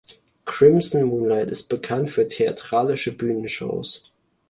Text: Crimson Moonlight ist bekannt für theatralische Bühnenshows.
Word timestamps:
Crimson 0.45 1.03
Moonlight 1.03 1.49
ist 1.51 1.65
bekannt 1.69 2.09
für 2.09 2.27
theatralische 2.27 3.15
Bühnenshows. 3.15 4.01